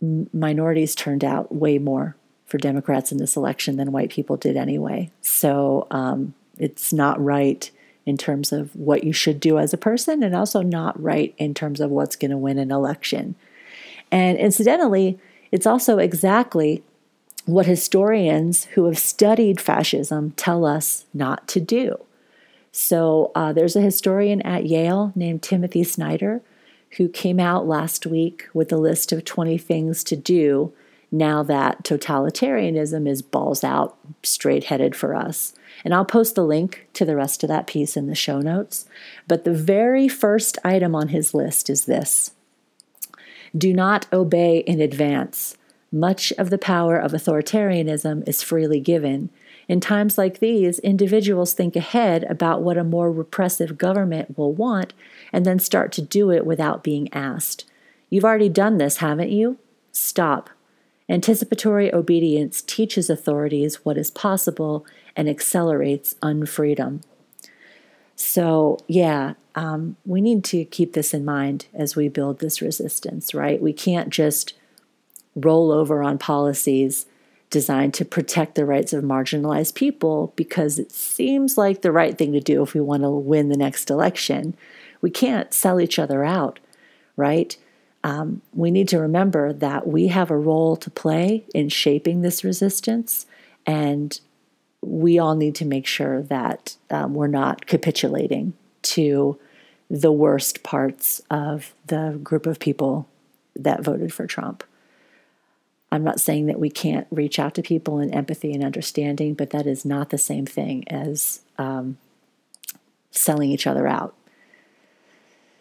minorities 0.00 0.94
turned 0.94 1.24
out 1.24 1.54
way 1.54 1.78
more 1.78 2.16
for 2.46 2.56
Democrats 2.56 3.12
in 3.12 3.18
this 3.18 3.36
election 3.36 3.76
than 3.76 3.92
white 3.92 4.10
people 4.10 4.36
did 4.36 4.56
anyway. 4.56 5.10
So 5.20 5.86
um, 5.90 6.34
it's 6.56 6.92
not 6.92 7.22
right 7.22 7.70
in 8.06 8.16
terms 8.16 8.52
of 8.52 8.74
what 8.74 9.04
you 9.04 9.12
should 9.12 9.38
do 9.38 9.58
as 9.58 9.74
a 9.74 9.78
person, 9.78 10.22
and 10.22 10.34
also 10.34 10.62
not 10.62 11.00
right 11.00 11.34
in 11.36 11.52
terms 11.52 11.78
of 11.78 11.90
what's 11.90 12.16
going 12.16 12.30
to 12.30 12.38
win 12.38 12.56
an 12.58 12.70
election. 12.70 13.34
And 14.10 14.38
incidentally, 14.38 15.18
it's 15.50 15.66
also 15.66 15.98
exactly 15.98 16.82
what 17.46 17.66
historians 17.66 18.64
who 18.74 18.84
have 18.84 18.98
studied 18.98 19.60
fascism 19.60 20.32
tell 20.32 20.64
us 20.64 21.06
not 21.14 21.48
to 21.48 21.60
do. 21.60 21.98
So 22.72 23.32
uh, 23.34 23.52
there's 23.52 23.76
a 23.76 23.80
historian 23.80 24.42
at 24.42 24.66
Yale 24.66 25.12
named 25.14 25.42
Timothy 25.42 25.82
Snyder 25.82 26.42
who 26.96 27.08
came 27.08 27.40
out 27.40 27.66
last 27.66 28.06
week 28.06 28.48
with 28.52 28.72
a 28.72 28.76
list 28.76 29.12
of 29.12 29.24
20 29.24 29.58
things 29.58 30.04
to 30.04 30.16
do 30.16 30.72
now 31.10 31.42
that 31.42 31.84
totalitarianism 31.84 33.08
is 33.08 33.22
balls 33.22 33.64
out, 33.64 33.96
straight 34.22 34.64
headed 34.64 34.94
for 34.94 35.14
us. 35.14 35.54
And 35.84 35.94
I'll 35.94 36.04
post 36.04 36.34
the 36.34 36.44
link 36.44 36.86
to 36.94 37.04
the 37.04 37.16
rest 37.16 37.42
of 37.42 37.48
that 37.48 37.66
piece 37.66 37.96
in 37.96 38.08
the 38.08 38.14
show 38.14 38.40
notes. 38.40 38.86
But 39.26 39.44
the 39.44 39.54
very 39.54 40.06
first 40.08 40.58
item 40.64 40.94
on 40.94 41.08
his 41.08 41.32
list 41.32 41.70
is 41.70 41.86
this 41.86 42.32
Do 43.56 43.72
not 43.72 44.06
obey 44.12 44.58
in 44.58 44.80
advance. 44.80 45.56
Much 45.90 46.32
of 46.32 46.50
the 46.50 46.58
power 46.58 46.98
of 46.98 47.12
authoritarianism 47.12 48.28
is 48.28 48.42
freely 48.42 48.80
given, 48.80 49.30
in 49.68 49.80
times 49.80 50.16
like 50.16 50.38
these, 50.38 50.78
individuals 50.78 51.52
think 51.52 51.76
ahead 51.76 52.24
about 52.24 52.62
what 52.62 52.78
a 52.78 52.84
more 52.84 53.12
repressive 53.12 53.76
government 53.76 54.36
will 54.38 54.52
want 54.52 54.94
and 55.30 55.44
then 55.44 55.58
start 55.58 55.92
to 55.92 56.02
do 56.02 56.30
it 56.30 56.46
without 56.46 56.82
being 56.82 57.12
asked. 57.12 57.66
You've 58.08 58.24
already 58.24 58.48
done 58.48 58.78
this, 58.78 58.96
haven't 58.96 59.30
you? 59.30 59.58
Stop. 59.92 60.48
Anticipatory 61.10 61.92
obedience 61.92 62.62
teaches 62.62 63.10
authorities 63.10 63.84
what 63.84 63.98
is 63.98 64.10
possible 64.10 64.86
and 65.14 65.28
accelerates 65.28 66.14
unfreedom. 66.22 67.02
So, 68.16 68.78
yeah, 68.86 69.34
um, 69.58 69.96
we 70.06 70.20
need 70.20 70.44
to 70.44 70.64
keep 70.64 70.92
this 70.92 71.12
in 71.12 71.24
mind 71.24 71.66
as 71.74 71.96
we 71.96 72.08
build 72.08 72.38
this 72.38 72.62
resistance, 72.62 73.34
right? 73.34 73.60
We 73.60 73.72
can't 73.72 74.08
just 74.08 74.52
roll 75.34 75.72
over 75.72 76.00
on 76.00 76.16
policies 76.16 77.06
designed 77.50 77.92
to 77.94 78.04
protect 78.04 78.54
the 78.54 78.64
rights 78.64 78.92
of 78.92 79.02
marginalized 79.02 79.74
people 79.74 80.32
because 80.36 80.78
it 80.78 80.92
seems 80.92 81.58
like 81.58 81.82
the 81.82 81.90
right 81.90 82.16
thing 82.16 82.32
to 82.34 82.40
do 82.40 82.62
if 82.62 82.72
we 82.72 82.80
want 82.80 83.02
to 83.02 83.10
win 83.10 83.48
the 83.48 83.56
next 83.56 83.90
election. 83.90 84.56
We 85.00 85.10
can't 85.10 85.52
sell 85.52 85.80
each 85.80 85.98
other 85.98 86.24
out, 86.24 86.60
right? 87.16 87.56
Um, 88.04 88.42
we 88.54 88.70
need 88.70 88.86
to 88.90 89.00
remember 89.00 89.52
that 89.52 89.88
we 89.88 90.06
have 90.06 90.30
a 90.30 90.38
role 90.38 90.76
to 90.76 90.88
play 90.88 91.44
in 91.52 91.68
shaping 91.68 92.22
this 92.22 92.44
resistance, 92.44 93.26
and 93.66 94.20
we 94.82 95.18
all 95.18 95.34
need 95.34 95.56
to 95.56 95.64
make 95.64 95.88
sure 95.88 96.22
that 96.22 96.76
um, 96.90 97.14
we're 97.14 97.26
not 97.26 97.66
capitulating 97.66 98.52
to 98.82 99.36
the 99.90 100.12
worst 100.12 100.62
parts 100.62 101.20
of 101.30 101.74
the 101.86 102.18
group 102.22 102.46
of 102.46 102.58
people 102.58 103.08
that 103.56 103.82
voted 103.82 104.12
for 104.12 104.26
Trump. 104.26 104.62
I'm 105.90 106.04
not 106.04 106.20
saying 106.20 106.46
that 106.46 106.60
we 106.60 106.68
can't 106.68 107.06
reach 107.10 107.38
out 107.38 107.54
to 107.54 107.62
people 107.62 107.98
in 107.98 108.12
empathy 108.12 108.52
and 108.52 108.62
understanding, 108.62 109.34
but 109.34 109.50
that 109.50 109.66
is 109.66 109.84
not 109.84 110.10
the 110.10 110.18
same 110.18 110.44
thing 110.44 110.86
as 110.88 111.40
um, 111.56 111.96
selling 113.10 113.50
each 113.50 113.66
other 113.66 113.86
out. 113.86 114.14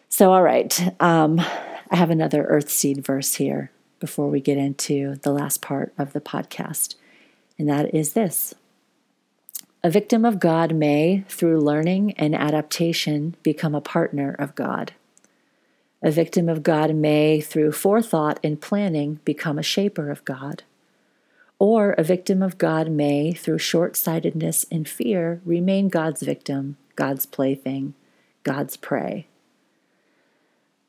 So, 0.09 0.33
all 0.33 0.43
right, 0.43 1.01
um, 1.01 1.39
I 1.39 1.95
have 1.95 2.09
another 2.09 2.43
earth 2.45 2.69
seed 2.69 3.05
verse 3.05 3.35
here 3.35 3.71
before 3.99 4.29
we 4.29 4.41
get 4.41 4.57
into 4.57 5.15
the 5.23 5.31
last 5.31 5.61
part 5.61 5.93
of 5.97 6.13
the 6.13 6.21
podcast, 6.21 6.95
and 7.57 7.69
that 7.69 7.93
is 7.93 8.13
this 8.13 8.53
A 9.83 9.89
victim 9.89 10.25
of 10.25 10.39
God 10.39 10.73
may, 10.73 11.23
through 11.29 11.59
learning 11.59 12.13
and 12.13 12.33
adaptation, 12.33 13.35
become 13.43 13.75
a 13.75 13.81
partner 13.81 14.35
of 14.39 14.55
God. 14.55 14.93
A 16.01 16.11
victim 16.11 16.49
of 16.49 16.63
God 16.63 16.95
may, 16.95 17.41
through 17.41 17.71
forethought 17.71 18.39
and 18.43 18.59
planning, 18.59 19.19
become 19.23 19.59
a 19.59 19.63
shaper 19.63 20.09
of 20.09 20.25
God. 20.25 20.63
Or 21.59 21.91
a 21.93 22.03
victim 22.03 22.41
of 22.41 22.57
God 22.57 22.89
may, 22.89 23.33
through 23.33 23.59
short 23.59 23.95
sightedness 23.95 24.65
and 24.71 24.87
fear, 24.87 25.41
remain 25.45 25.89
God's 25.89 26.21
victim, 26.21 26.77
God's 26.95 27.25
plaything, 27.25 27.93
God's 28.43 28.77
prey. 28.77 29.27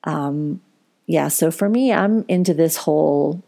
Um, 0.05 0.61
yeah, 1.07 1.29
so 1.29 1.51
for 1.51 1.69
me, 1.69 1.93
I'm 1.93 2.25
into 2.29 2.55
this 2.55 2.79
whole 2.79 3.43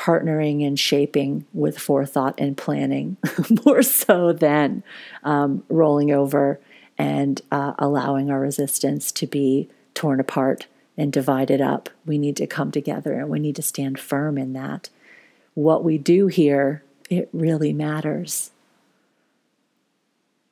partnering 0.00 0.66
and 0.66 0.80
shaping 0.80 1.44
with 1.52 1.78
forethought 1.78 2.34
and 2.38 2.56
planning 2.56 3.18
more 3.66 3.82
so 3.82 4.32
than 4.32 4.82
um, 5.24 5.62
rolling 5.68 6.10
over 6.10 6.58
and 6.96 7.42
uh, 7.52 7.74
allowing 7.78 8.30
our 8.30 8.40
resistance 8.40 9.12
to 9.12 9.26
be 9.26 9.68
torn 9.92 10.18
apart 10.18 10.66
and 10.96 11.12
divided 11.12 11.60
up. 11.60 11.90
We 12.06 12.16
need 12.16 12.36
to 12.36 12.46
come 12.46 12.70
together 12.70 13.12
and 13.18 13.28
we 13.28 13.40
need 13.40 13.56
to 13.56 13.62
stand 13.62 14.00
firm 14.00 14.38
in 14.38 14.54
that. 14.54 14.88
What 15.52 15.84
we 15.84 15.98
do 15.98 16.28
here, 16.28 16.82
it 17.10 17.28
really 17.34 17.74
matters. 17.74 18.52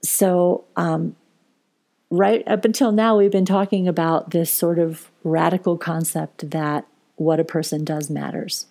So, 0.02 0.64
um, 0.76 1.16
right 2.10 2.46
up 2.46 2.66
until 2.66 2.92
now, 2.92 3.16
we've 3.16 3.30
been 3.30 3.46
talking 3.46 3.88
about 3.88 4.30
this 4.30 4.50
sort 4.50 4.78
of 4.78 5.10
radical 5.24 5.78
concept 5.78 6.50
that 6.50 6.86
what 7.16 7.40
a 7.40 7.44
person 7.44 7.84
does 7.84 8.10
matters, 8.10 8.66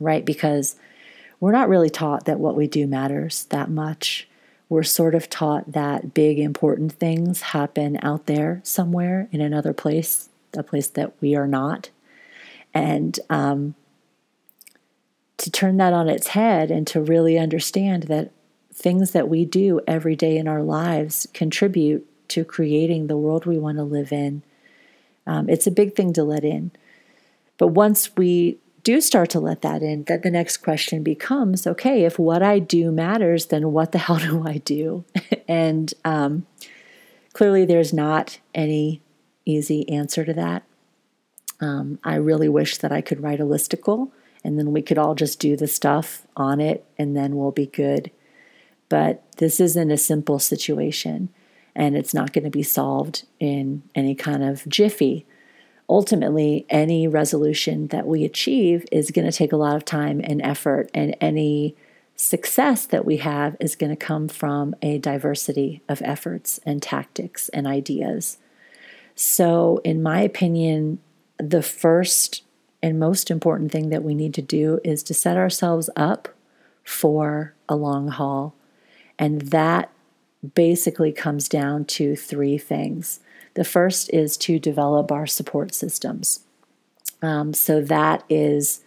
right? 0.00 0.24
Because 0.24 0.76
we're 1.40 1.52
not 1.52 1.68
really 1.68 1.90
taught 1.90 2.24
that 2.24 2.40
what 2.40 2.56
we 2.56 2.66
do 2.66 2.86
matters 2.86 3.44
that 3.46 3.70
much 3.70 4.28
we're 4.68 4.82
sort 4.82 5.14
of 5.14 5.30
taught 5.30 5.72
that 5.72 6.12
big, 6.12 6.38
important 6.38 6.92
things 6.92 7.40
happen 7.40 7.98
out 8.02 8.26
there 8.26 8.60
somewhere 8.64 9.28
in 9.32 9.40
another 9.40 9.72
place, 9.72 10.28
a 10.54 10.62
place 10.62 10.88
that 10.88 11.14
we 11.20 11.34
are 11.34 11.46
not. 11.46 11.90
And 12.74 13.18
um, 13.30 13.74
to 15.38 15.50
turn 15.50 15.78
that 15.78 15.94
on 15.94 16.08
its 16.08 16.28
head 16.28 16.70
and 16.70 16.86
to 16.88 17.00
really 17.00 17.38
understand 17.38 18.04
that 18.04 18.30
things 18.72 19.12
that 19.12 19.28
we 19.28 19.44
do 19.44 19.80
every 19.86 20.14
day 20.14 20.36
in 20.36 20.46
our 20.46 20.62
lives 20.62 21.26
contribute 21.32 22.06
to 22.28 22.44
creating 22.44 23.06
the 23.06 23.16
world 23.16 23.46
we 23.46 23.58
want 23.58 23.78
to 23.78 23.84
live 23.84 24.12
in. 24.12 24.42
Um, 25.26 25.48
it's 25.48 25.66
a 25.66 25.72
big 25.72 25.94
thing 25.94 26.12
to 26.12 26.22
let 26.22 26.44
in. 26.44 26.72
But 27.56 27.68
once 27.68 28.14
we 28.16 28.58
do 28.88 29.02
start 29.02 29.28
to 29.28 29.38
let 29.38 29.60
that 29.60 29.82
in, 29.82 30.04
that 30.04 30.22
the 30.22 30.30
next 30.30 30.56
question 30.58 31.02
becomes 31.02 31.66
okay, 31.66 32.04
if 32.04 32.18
what 32.18 32.42
I 32.42 32.58
do 32.58 32.90
matters, 32.90 33.46
then 33.46 33.70
what 33.70 33.92
the 33.92 33.98
hell 34.06 34.16
do 34.16 34.48
I 34.48 34.56
do? 34.56 35.04
and 35.48 35.92
um, 36.06 36.46
clearly, 37.34 37.66
there's 37.66 37.92
not 37.92 38.38
any 38.54 39.02
easy 39.44 39.86
answer 39.90 40.24
to 40.24 40.32
that. 40.32 40.62
Um, 41.60 41.98
I 42.02 42.14
really 42.14 42.48
wish 42.48 42.78
that 42.78 42.90
I 42.90 43.02
could 43.02 43.22
write 43.22 43.40
a 43.40 43.44
listicle 43.44 44.10
and 44.42 44.58
then 44.58 44.72
we 44.72 44.80
could 44.80 44.96
all 44.96 45.14
just 45.14 45.38
do 45.38 45.54
the 45.54 45.66
stuff 45.66 46.26
on 46.34 46.58
it 46.58 46.86
and 46.96 47.14
then 47.14 47.36
we'll 47.36 47.50
be 47.50 47.66
good. 47.66 48.10
But 48.88 49.22
this 49.36 49.60
isn't 49.60 49.90
a 49.90 49.98
simple 49.98 50.38
situation 50.38 51.28
and 51.74 51.94
it's 51.94 52.14
not 52.14 52.32
going 52.32 52.44
to 52.44 52.50
be 52.50 52.62
solved 52.62 53.26
in 53.38 53.82
any 53.94 54.14
kind 54.14 54.42
of 54.42 54.66
jiffy 54.66 55.26
ultimately, 55.88 56.66
any 56.68 57.08
resolution 57.08 57.88
that 57.88 58.06
we 58.06 58.24
achieve 58.24 58.84
is 58.92 59.10
going 59.10 59.30
to 59.30 59.36
take 59.36 59.52
a 59.52 59.56
lot 59.56 59.76
of 59.76 59.84
time 59.84 60.20
and 60.22 60.42
effort, 60.42 60.90
and 60.92 61.16
any 61.20 61.74
success 62.16 62.84
that 62.86 63.04
we 63.04 63.18
have 63.18 63.56
is 63.60 63.76
going 63.76 63.90
to 63.90 63.96
come 63.96 64.28
from 64.28 64.74
a 64.82 64.98
diversity 64.98 65.82
of 65.88 66.02
efforts 66.02 66.58
and 66.66 66.82
tactics 66.82 67.48
and 67.50 67.66
ideas. 67.66 68.38
So, 69.14 69.80
in 69.84 70.02
my 70.02 70.20
opinion, 70.20 70.98
the 71.38 71.62
first 71.62 72.42
and 72.82 72.98
most 72.98 73.30
important 73.30 73.72
thing 73.72 73.88
that 73.90 74.04
we 74.04 74.14
need 74.14 74.34
to 74.34 74.42
do 74.42 74.80
is 74.84 75.02
to 75.04 75.14
set 75.14 75.36
ourselves 75.36 75.90
up 75.96 76.28
for 76.84 77.54
a 77.68 77.76
long 77.76 78.08
haul. 78.08 78.54
And 79.18 79.42
that 79.42 79.90
basically 80.54 81.12
comes 81.12 81.48
down 81.48 81.84
to 81.84 82.14
three 82.14 82.58
things. 82.58 83.20
The 83.58 83.64
first 83.64 84.08
is 84.14 84.36
to 84.36 84.60
develop 84.60 85.10
our 85.10 85.26
support 85.26 85.74
systems. 85.74 86.44
Um, 87.22 87.52
so 87.52 87.80
that 87.80 88.22
is, 88.28 88.84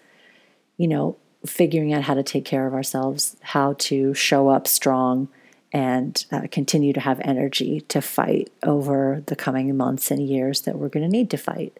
you 0.77 0.87
know, 0.87 1.17
figuring 1.45 1.91
out 1.91 2.03
how 2.03 2.13
to 2.13 2.23
take 2.23 2.45
care 2.45 2.65
of 2.65 2.73
ourselves, 2.73 3.35
how 3.41 3.73
to 3.79 4.13
show 4.13 4.47
up 4.47 4.69
strong, 4.69 5.27
and 5.73 6.25
uh, 6.31 6.43
continue 6.49 6.93
to 6.93 7.01
have 7.01 7.19
energy 7.19 7.81
to 7.89 8.01
fight 8.01 8.49
over 8.63 9.21
the 9.25 9.35
coming 9.35 9.75
months 9.75 10.09
and 10.09 10.25
years 10.25 10.61
that 10.61 10.77
we're 10.79 10.87
going 10.87 11.05
to 11.05 11.11
need 11.11 11.29
to 11.31 11.37
fight. 11.37 11.77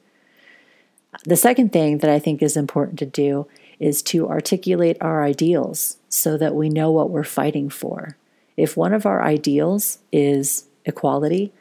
The 1.24 1.38
second 1.38 1.72
thing 1.72 2.00
that 2.00 2.10
I 2.10 2.20
think 2.20 2.42
is 2.42 2.58
important 2.58 3.00
to 3.00 3.06
do 3.06 3.48
is 3.80 4.02
to 4.04 4.28
articulate 4.28 4.98
our 5.00 5.24
ideals 5.24 5.96
so 6.10 6.36
that 6.36 6.56
we 6.56 6.68
know 6.68 6.92
what 6.92 7.10
we're 7.10 7.24
fighting 7.24 7.70
for. 7.70 8.18
If 8.58 8.76
one 8.76 8.94
of 8.94 9.06
our 9.06 9.24
ideals 9.24 10.00
is 10.12 10.66
equality, 10.84 11.54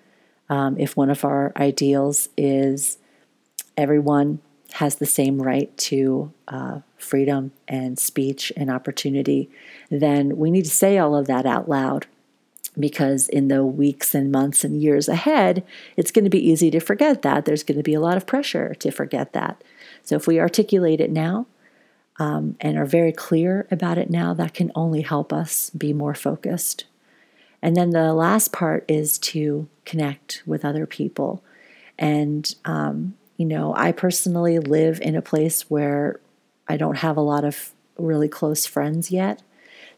um, 0.51 0.77
if 0.79 0.97
one 0.97 1.09
of 1.09 1.25
our 1.25 1.53
ideals 1.57 2.29
is 2.37 2.99
everyone 3.77 4.41
has 4.75 4.97
the 4.97 5.07
same 5.07 5.41
right 5.41 5.75
to 5.79 6.33
uh, 6.49 6.81
freedom 6.99 7.53
and 7.67 7.99
speech 7.99 8.53
and 8.57 8.71
opportunity, 8.71 9.49
then 9.91 10.37
we 10.37 10.51
need 10.51 10.65
to 10.65 10.71
say 10.71 10.99
all 10.99 11.17
of 11.17 11.27
that 11.29 11.47
out 11.47 11.69
loud 11.69 12.07
because 12.79 13.29
in 13.29 13.49
the 13.49 13.65
weeks 13.65 14.15
and 14.15 14.31
months 14.31 14.63
and 14.63 14.83
years 14.83 15.09
ahead, 15.09 15.65
it's 15.97 16.11
going 16.11 16.25
to 16.25 16.31
be 16.31 16.51
easy 16.51 16.71
to 16.71 16.81
forget 16.81 17.23
that. 17.23 17.45
There's 17.45 17.63
going 17.65 17.79
to 17.79 17.85
be 17.85 17.95
a 17.95 18.01
lot 18.01 18.17
of 18.17 18.27
pressure 18.27 18.75
to 18.75 18.91
forget 18.91 19.33
that. 19.33 19.63
So 20.03 20.17
if 20.17 20.27
we 20.27 20.39
articulate 20.39 21.01
it 21.01 21.11
now 21.11 21.47
um, 22.19 22.57
and 22.61 22.77
are 22.77 22.87
very 22.87 23.13
clear 23.13 23.67
about 23.71 23.99
it 23.99 24.11
now, 24.11 24.35
that 24.35 24.55
can 24.55 24.71
only 24.75 25.03
help 25.03 25.33
us 25.33 25.71
be 25.71 25.93
more 25.93 26.15
focused. 26.15 26.85
And 27.63 27.77
then 27.77 27.91
the 27.91 28.15
last 28.15 28.53
part 28.53 28.85
is 28.89 29.19
to 29.19 29.69
connect 29.85 30.43
with 30.47 30.65
other 30.65 30.87
people. 30.87 31.45
And, 31.99 32.55
um, 32.65 33.15
you 33.37 33.45
know, 33.47 33.75
I 33.77 33.93
personally 33.93 34.59
live 34.59 35.01
in 35.01 35.15
a 35.15 35.23
place 35.23 35.69
where 35.69 36.21
I 36.69 36.77
don't 36.77 36.99
have 36.99 37.17
a 37.17 37.23
lot 37.23 37.45
of 37.45 37.73
really 37.99 38.29
close 38.29 38.67
friends 38.67 39.11
yet. 39.11 39.43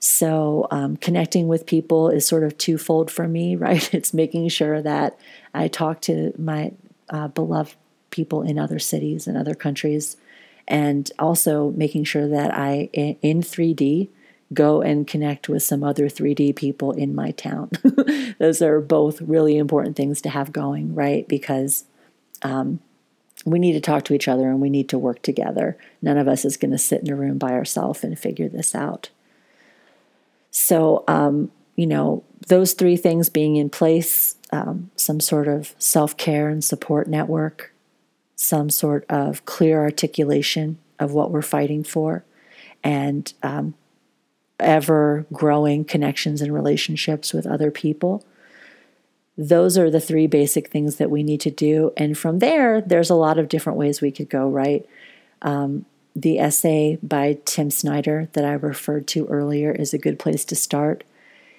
So, 0.01 0.67
um, 0.73 0.97
connecting 0.97 1.47
with 1.47 1.67
people 1.67 2.09
is 2.09 2.27
sort 2.27 2.43
of 2.43 2.59
twofold 2.59 3.11
for 3.11 3.29
me, 3.29 3.55
right? 3.67 3.93
It's 3.95 4.13
making 4.13 4.49
sure 4.49 4.83
that 4.83 5.19
I 5.55 5.69
talk 5.69 6.01
to 6.03 6.33
my 6.37 6.73
uh, 7.09 7.29
beloved 7.29 7.77
people 8.11 8.43
in 8.43 8.59
other 8.59 8.79
cities 8.79 9.27
and 9.27 9.37
other 9.37 9.55
countries, 9.55 10.17
and 10.67 11.11
also 11.19 11.71
making 11.71 12.05
sure 12.05 12.29
that 12.29 12.53
I, 12.53 12.91
in 12.93 13.43
3D, 13.43 14.09
go 14.53 14.83
and 14.83 15.07
connect 15.07 15.49
with 15.49 15.63
some 15.63 15.83
other 15.83 16.09
3D 16.09 16.55
people 16.57 16.93
in 16.93 17.15
my 17.15 17.31
town. 17.33 17.71
Those 18.39 18.63
are 18.63 18.81
both 18.81 19.21
really 19.21 19.57
important 19.57 19.97
things 19.97 20.21
to 20.23 20.31
have 20.31 20.53
going, 20.53 20.95
right? 20.95 21.27
Because 21.29 21.85
um, 22.43 22.81
we 23.45 23.59
need 23.59 23.73
to 23.73 23.81
talk 23.81 24.05
to 24.05 24.15
each 24.15 24.29
other 24.29 24.49
and 24.49 24.61
we 24.61 24.71
need 24.71 24.89
to 24.91 24.99
work 24.99 25.23
together. 25.23 25.77
None 26.01 26.19
of 26.19 26.29
us 26.29 26.45
is 26.45 26.57
going 26.57 26.73
to 26.73 26.79
sit 26.79 27.03
in 27.03 27.11
a 27.11 27.17
room 27.17 27.39
by 27.39 27.53
ourselves 27.53 28.05
and 28.05 28.19
figure 28.19 28.49
this 28.49 28.75
out. 28.75 29.11
So, 30.51 31.05
um, 31.09 31.51
you 31.77 31.87
know, 31.87 32.25
those 32.49 32.75
three 32.75 32.97
things 32.97 33.29
being 33.31 33.57
in 33.57 33.71
place 33.71 34.37
um, 34.53 34.91
some 34.97 35.19
sort 35.19 35.49
of 35.49 35.75
self 35.79 36.17
care 36.17 36.49
and 36.49 36.63
support 36.63 37.09
network, 37.09 37.73
some 38.37 38.69
sort 38.69 39.07
of 39.09 39.45
clear 39.47 39.81
articulation 39.81 40.79
of 40.99 41.13
what 41.13 41.31
we're 41.31 41.43
fighting 41.43 41.83
for, 41.83 42.25
and 42.85 43.33
um, 43.43 43.75
ever 44.63 45.27
growing 45.33 45.85
connections 45.85 46.41
and 46.41 46.53
relationships 46.53 47.33
with 47.33 47.47
other 47.47 47.71
people. 47.71 48.25
Those 49.37 49.79
are 49.79 49.91
the 49.91 50.01
three 50.01 50.27
basic 50.27 50.69
things 50.69 50.97
that 50.97 51.11
we 51.11 51.23
need 51.23 51.41
to 51.43 51.51
do. 51.51 51.93
And 51.97 52.17
from 52.17 52.39
there, 52.39 52.81
there's 52.81 53.11
a 53.11 53.15
lot 53.15 53.39
of 53.39 53.49
different 53.49 53.79
ways 53.79 54.01
we 54.01 54.11
could 54.11 54.29
go, 54.29 54.49
right? 54.49 54.87
Um, 55.41 55.87
the 56.15 56.39
essay 56.39 56.99
by 57.03 57.39
Tim 57.45 57.71
Snyder 57.71 58.29
that 58.35 58.45
I 58.45 58.53
referred 58.53 59.07
to 59.09 59.27
earlier 59.29 59.73
is 59.73 59.95
a 59.95 59.99
good 59.99 60.19
place 60.19 60.45
to 60.47 60.57
start. 60.57 61.05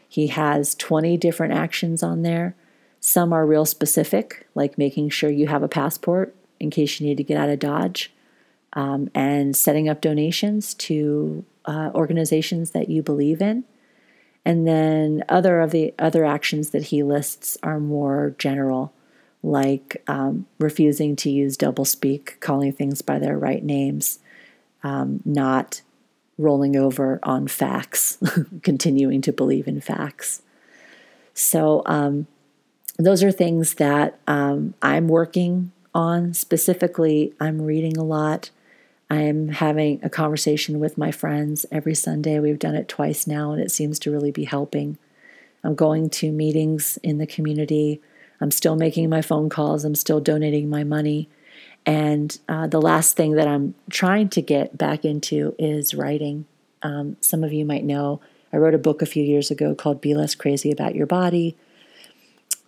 He 0.08 0.28
has 0.28 0.76
20 0.76 1.18
different 1.18 1.54
actions 1.54 2.04
on 2.04 2.22
there. 2.22 2.56
Some 3.00 3.34
are 3.34 3.46
real 3.46 3.66
specific, 3.66 4.48
like 4.54 4.78
making 4.78 5.10
sure 5.10 5.30
you 5.30 5.48
have 5.48 5.64
a 5.64 5.68
passport 5.68 6.36
in 6.60 6.70
case 6.70 7.00
you 7.00 7.08
need 7.08 7.18
to 7.18 7.24
get 7.24 7.38
out 7.38 7.50
of 7.50 7.60
Dodge, 7.60 8.13
um, 8.74 9.10
and 9.14 9.56
setting 9.56 9.88
up 9.88 10.02
donations 10.02 10.74
to 10.74 11.46
uh, 11.66 11.92
organizations 11.94 12.72
that 12.72 12.90
you 12.90 13.02
believe 13.02 13.42
in. 13.42 13.64
And 14.46 14.68
then 14.68 15.24
other 15.30 15.62
of 15.62 15.72
the 15.72 15.94
other 15.98 16.26
actions 16.26 16.72
that 16.72 16.86
he 16.86 17.02
lists 17.02 17.58
are 17.64 17.80
more 17.80 18.36
general, 18.38 18.94
like 19.42 20.04
um, 20.08 20.48
refusing 20.60 21.16
to 21.18 21.30
use 21.30 21.58
doublespeak, 21.58 22.40
calling 22.40 22.74
things 22.74 23.02
by 23.02 23.20
their 23.20 23.38
right 23.38 23.64
names, 23.64 24.20
um, 24.84 25.22
not 25.24 25.82
rolling 26.38 26.76
over 26.76 27.20
on 27.24 27.48
facts, 27.48 28.18
continuing 28.64 29.22
to 29.22 29.32
believe 29.32 29.68
in 29.68 29.80
facts. 29.80 30.42
So, 31.34 31.84
um, 31.86 32.28
those 32.98 33.24
are 33.24 33.32
things 33.32 33.76
that 33.76 34.20
um, 34.28 34.76
I'm 34.82 35.08
working 35.08 35.72
on. 35.96 36.34
Specifically, 36.34 37.34
I'm 37.40 37.62
reading 37.62 37.98
a 37.98 38.04
lot. 38.04 38.52
I'm 39.14 39.50
having 39.50 40.00
a 40.02 40.10
conversation 40.10 40.80
with 40.80 40.98
my 40.98 41.12
friends 41.12 41.68
every 41.72 41.94
Sunday. 41.94 42.40
We've 42.40 42.58
done 42.58 42.74
it 42.74 42.88
twice 42.88 43.28
now, 43.28 43.52
and 43.52 43.62
it 43.62 43.70
seems 43.70 44.00
to 44.00 44.12
really 44.12 44.32
be 44.32 44.46
helping. 44.46 44.98
I'm 45.64 45.76
going 45.76 46.10
to 46.12 46.32
meetings 46.32 46.98
in 47.04 47.20
the 47.20 47.28
community. 47.28 48.02
I'm 48.42 48.50
still 48.50 48.76
making 48.76 49.10
my 49.12 49.22
phone 49.22 49.50
calls. 49.50 49.86
I'm 49.86 49.94
still 49.94 50.20
donating 50.20 50.68
my 50.68 50.84
money. 50.84 51.30
And 51.86 52.38
uh, 52.50 52.66
the 52.66 52.82
last 52.82 53.16
thing 53.16 53.34
that 53.34 53.48
I'm 53.48 53.76
trying 53.92 54.30
to 54.30 54.42
get 54.42 54.80
back 54.80 55.06
into 55.06 55.56
is 55.60 55.94
writing. 55.94 56.46
Um, 56.82 57.18
some 57.22 57.44
of 57.44 57.54
you 57.54 57.66
might 57.66 57.84
know 57.84 58.20
I 58.52 58.58
wrote 58.58 58.74
a 58.74 58.80
book 58.80 59.04
a 59.04 59.06
few 59.06 59.24
years 59.24 59.52
ago 59.52 59.76
called 59.76 60.02
Be 60.02 60.16
Less 60.16 60.34
Crazy 60.34 60.72
About 60.72 60.96
Your 60.96 61.08
Body 61.08 61.56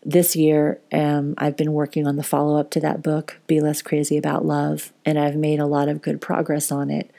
this 0.05 0.35
year, 0.35 0.79
um, 0.93 1.33
I've 1.37 1.57
been 1.57 1.73
working 1.73 2.05
on 2.07 2.15
the 2.15 2.23
follow 2.23 2.59
up 2.59 2.69
to 2.71 2.79
that 2.81 3.01
book, 3.01 3.39
Be 3.47 3.59
Less 3.59 3.81
Crazy 3.81 4.17
About 4.17 4.45
Love, 4.45 4.93
and 5.03 5.17
I've 5.17 5.35
made 5.35 5.59
a 5.59 5.65
lot 5.65 5.89
of 5.89 6.03
good 6.03 6.21
progress 6.21 6.71
on 6.71 6.91
it. 6.91 7.09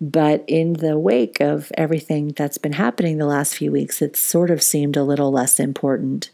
But 0.00 0.42
in 0.48 0.72
the 0.72 0.98
wake 0.98 1.40
of 1.40 1.70
everything 1.76 2.28
that's 2.28 2.58
been 2.58 2.72
happening 2.72 3.18
the 3.18 3.26
last 3.26 3.54
few 3.54 3.70
weeks, 3.70 4.00
it's 4.00 4.18
sort 4.18 4.50
of 4.50 4.62
seemed 4.62 4.96
a 4.96 5.04
little 5.04 5.30
less 5.30 5.60
important. 5.60 6.30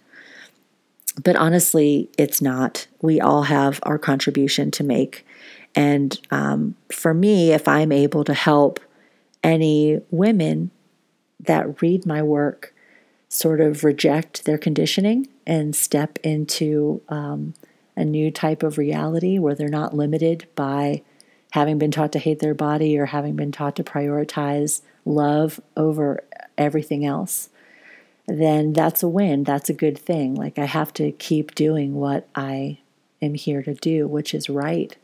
But 1.23 1.35
honestly, 1.35 2.09
it's 2.17 2.41
not. 2.41 2.87
We 3.03 3.21
all 3.21 3.43
have 3.43 3.81
our 3.83 3.99
contribution 3.99 4.71
to 4.71 4.85
make. 4.85 5.27
And 5.75 6.19
um, 6.31 6.77
for 6.93 7.13
me, 7.13 7.53
if 7.53 7.67
I'm 7.67 7.93
able 7.93 8.23
to 8.25 8.35
help 8.35 8.79
any 9.43 10.01
women 10.11 10.71
that 11.41 11.83
read 11.83 12.07
my 12.07 12.23
work 12.23 12.73
sort 13.29 13.61
of 13.61 13.85
reject 13.85 14.45
their 14.45 14.59
conditioning 14.59 15.29
and 15.47 15.77
step 15.77 16.19
into 16.23 17.03
um, 17.09 17.55
a 17.97 18.05
new 18.05 18.31
type 18.31 18.63
of 18.63 18.79
reality 18.79 19.39
where 19.39 19.55
they're 19.55 19.69
not 19.69 19.95
limited 19.95 20.47
by 20.55 21.03
having 21.53 21.79
been 21.79 21.91
taught 21.91 22.13
to 22.13 22.19
hate 22.19 22.41
their 22.41 22.55
body 22.55 22.99
or 22.99 23.07
having 23.07 23.37
been 23.37 23.53
taught 23.53 23.77
to 23.77 23.85
prioritize 23.85 24.83
love 25.05 25.61
over 25.77 26.23
everything 26.57 27.05
else, 27.05 27.49
then 28.27 28.73
that's 28.73 29.03
a 29.03 29.09
win. 29.09 29.45
That's 29.45 29.71
a 29.71 29.75
good 29.75 29.99
thing. 29.99 30.35
Like 30.35 30.59
I 30.59 30.67
have 30.67 30.93
to 30.95 31.13
keep 31.13 31.55
doing 31.55 31.95
what 31.95 32.29
I 32.35 32.79
am 33.23 33.35
here 33.35 33.63
to 33.63 33.75
do, 33.75 34.07
which 34.07 34.35
is 34.35 34.51
right. 34.51 34.97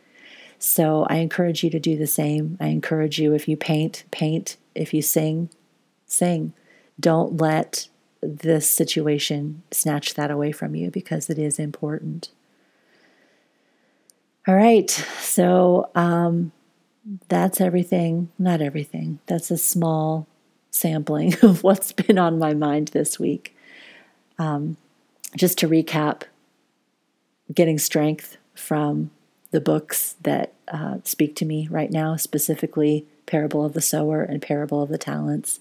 So 0.59 1.07
I 1.09 1.17
encourage 1.17 1.65
you 1.65 1.71
to 1.71 1.81
do 1.81 1.97
the 1.97 2.07
same. 2.07 2.57
I 2.61 2.69
encourage 2.69 3.19
you 3.19 3.35
if 3.35 3.49
you 3.49 3.57
paint, 3.57 4.05
paint. 4.11 4.57
If 4.75 4.93
you 4.95 5.03
sing, 5.03 5.51
sing. 6.07 6.53
Don't 6.99 7.39
let 7.39 7.89
this 8.25 8.69
situation 8.69 9.63
snatch 9.71 10.15
that 10.15 10.31
away 10.31 10.53
from 10.53 10.75
you 10.75 10.91
because 10.91 11.29
it 11.29 11.39
is 11.39 11.59
important. 11.59 12.31
All 14.47 14.55
right, 14.55 14.91
so 15.21 15.91
um, 15.95 16.53
that's 17.29 17.61
everything. 17.61 18.31
Not 18.39 18.61
everything. 18.61 19.21
That's 19.27 19.51
a 19.51 19.57
small 19.57 20.27
sampling 20.71 21.35
of 21.43 21.63
what's 21.63 21.93
been 21.93 22.19
on 22.19 22.39
my 22.39 22.55
mind 22.55 22.89
this 22.89 23.19
week. 23.19 23.57
Um, 24.39 24.77
just 25.37 25.59
to 25.59 25.69
recap, 25.69 26.23
getting 27.53 27.79
strength 27.79 28.37
from 28.55 29.11
the 29.51 29.61
books 29.61 30.17
that 30.23 30.53
uh, 30.69 30.97
speak 31.05 31.37
to 31.37 31.45
me 31.45 31.69
right 31.71 31.91
now, 31.91 32.17
specifically 32.17 33.07
Parable 33.27 33.65
of 33.65 33.73
the 33.73 33.81
Sower 33.81 34.23
and 34.23 34.43
Parable 34.43 34.83
of 34.83 34.89
the 34.89 34.99
Talents. 34.99 35.61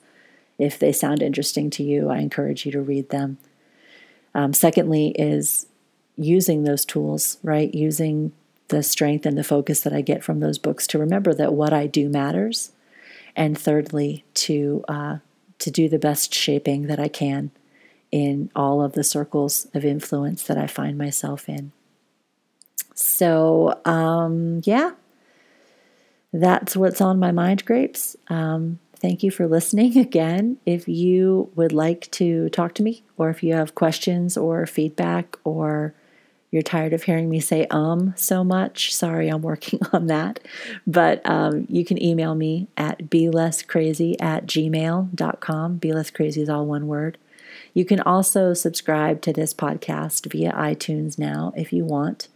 If 0.58 0.80
they 0.80 0.92
sound 0.92 1.22
interesting 1.22 1.70
to 1.72 1.84
you, 1.84 2.10
I 2.10 2.20
encourage 2.20 2.66
you 2.66 2.72
to 2.74 2.82
read 2.82 3.10
them. 3.10 3.38
Um, 4.36 4.54
secondly, 4.54 5.10
is 5.18 5.68
using 6.16 6.64
those 6.64 6.86
tools, 6.86 7.38
right? 7.44 7.74
Using 7.74 8.32
the 8.70 8.84
strength 8.84 9.26
and 9.26 9.38
the 9.38 9.44
focus 9.44 9.82
that 9.82 9.94
I 9.94 10.02
get 10.02 10.24
from 10.24 10.40
those 10.40 10.58
books 10.58 10.88
to 10.88 11.00
remember 11.00 11.34
that 11.34 11.54
what 11.54 11.74
I 11.74 11.88
do 11.88 12.10
matters. 12.10 12.72
And 13.36 13.58
thirdly, 13.58 14.24
to 14.36 14.84
uh, 14.88 15.18
to 15.60 15.72
do 15.72 15.90
the 15.90 16.00
best 16.00 16.34
shaping 16.34 16.88
that 16.88 17.00
I 17.00 17.08
can 17.08 17.52
in 18.12 18.52
all 18.56 18.82
of 18.82 18.94
the 18.94 19.04
circles 19.04 19.68
of 19.74 19.84
influence 19.84 20.44
that 20.44 20.58
I 20.58 20.68
find 20.68 20.98
myself 20.98 21.50
in. 21.50 21.72
So, 22.94 23.80
um, 23.86 24.62
yeah, 24.66 24.92
that's 26.32 26.76
what's 26.76 27.02
on 27.02 27.18
my 27.18 27.32
mind, 27.32 27.66
grapes. 27.66 28.16
Um, 28.28 28.80
thank 29.04 29.22
you 29.22 29.30
for 29.30 29.48
listening 29.48 29.98
again. 29.98 30.58
If 30.66 30.88
you 30.88 31.52
would 31.56 31.74
like 31.74 32.10
to 32.12 32.50
talk 32.50 32.74
to 32.76 32.84
me, 32.84 33.04
or 33.18 33.30
if 33.30 33.44
you 33.44 33.54
have 33.54 33.76
questions 33.76 34.38
or 34.38 34.66
feedback, 34.66 35.38
or 35.44 35.94
you're 36.50 36.62
tired 36.62 36.94
of 36.94 37.04
hearing 37.04 37.30
me 37.30 37.40
say 37.40 37.68
um 37.70 38.14
so 38.16 38.44
much, 38.44 38.94
sorry, 38.94 39.28
I'm 39.28 39.42
working 39.42 39.80
on 39.94 40.08
that. 40.08 40.40
But 40.88 41.22
um, 41.30 41.68
you 41.70 41.84
can 41.84 42.02
email 42.02 42.34
me 42.34 42.70
at 42.78 43.10
be 43.10 43.30
less 43.30 43.62
crazy 43.62 44.20
at 44.20 44.48
gmail.com. 44.48 45.78
Be 45.78 45.92
less 45.92 46.10
crazy 46.10 46.42
is 46.42 46.50
all 46.50 46.66
one 46.66 46.88
word. 46.88 47.18
You 47.74 47.86
can 47.86 48.00
also 48.00 48.54
subscribe 48.54 49.22
to 49.24 49.34
this 49.34 49.54
podcast 49.54 50.32
via 50.32 50.54
iTunes 50.54 51.20
now 51.20 51.54
if 51.58 51.74
you 51.74 51.84
want. 51.84 52.30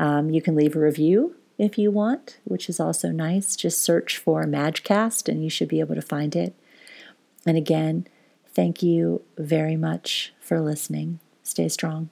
Um, 0.00 0.30
you 0.30 0.42
can 0.42 0.56
leave 0.56 0.74
a 0.74 0.80
review 0.80 1.36
if 1.58 1.76
you 1.76 1.90
want, 1.90 2.38
which 2.44 2.68
is 2.68 2.80
also 2.80 3.10
nice. 3.10 3.56
Just 3.56 3.82
search 3.82 4.16
for 4.16 4.44
Madgecast 4.44 5.28
and 5.28 5.42
you 5.42 5.50
should 5.50 5.68
be 5.68 5.80
able 5.80 5.96
to 5.96 6.02
find 6.02 6.34
it. 6.36 6.54
And 7.44 7.56
again, 7.56 8.06
thank 8.54 8.82
you 8.82 9.22
very 9.36 9.76
much 9.76 10.32
for 10.40 10.60
listening. 10.60 11.20
Stay 11.42 11.68
strong. 11.68 12.10